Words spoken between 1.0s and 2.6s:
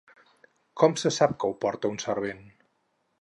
se sap que ho porta un servent?